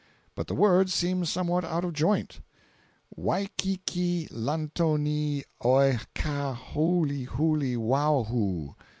But 0.33 0.47
the 0.47 0.55
words 0.55 0.95
seem 0.95 1.25
somewhat 1.25 1.63
out 1.63 1.85
of 1.85 1.93
joint: 1.93 2.41
"Waikiki 3.15 4.27
lantoni 4.31 5.43
oe 5.63 5.99
Kaa 6.15 6.55
hooly 6.55 7.25
hooly 7.25 7.75
wawhoo." 7.77 8.73